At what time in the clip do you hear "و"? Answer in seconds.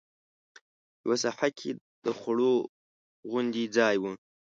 3.99-4.03